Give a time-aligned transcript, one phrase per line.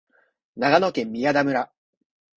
[0.55, 1.71] 長野県宮田村